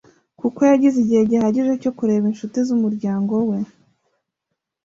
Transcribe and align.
kuko 0.39 0.59
yagize 0.69 0.95
igihe 0.99 1.21
gihagije 1.31 1.73
cyo 1.81 1.91
kureba 1.97 2.25
inshuti 2.31 2.57
z’umuryango 2.67 3.33
we 3.49 3.57